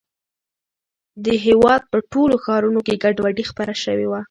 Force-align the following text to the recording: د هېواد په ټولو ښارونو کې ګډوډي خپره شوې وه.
د 1.25 1.27
هېواد 1.45 1.81
په 1.91 1.97
ټولو 2.11 2.35
ښارونو 2.43 2.79
کې 2.85 3.01
ګډوډي 3.03 3.43
خپره 3.51 3.73
شوې 3.83 4.07
وه. 4.09 4.19